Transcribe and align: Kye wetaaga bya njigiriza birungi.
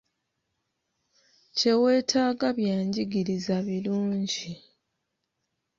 Kye 1.57 1.73
wetaaga 1.81 2.47
bya 2.57 2.75
njigiriza 2.87 3.55
birungi. 3.67 4.51